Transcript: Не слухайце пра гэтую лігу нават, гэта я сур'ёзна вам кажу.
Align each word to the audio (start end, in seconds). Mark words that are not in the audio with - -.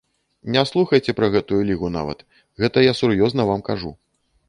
Не 0.55 0.63
слухайце 0.69 1.15
пра 1.19 1.29
гэтую 1.35 1.61
лігу 1.69 1.93
нават, 1.99 2.27
гэта 2.65 2.87
я 2.91 2.99
сур'ёзна 3.05 3.51
вам 3.55 3.61
кажу. 3.73 3.97